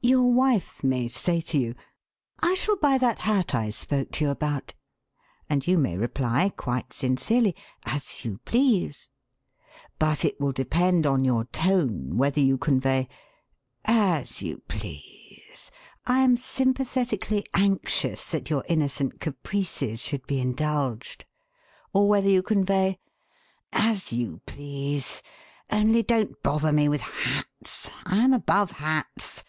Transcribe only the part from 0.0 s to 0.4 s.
Your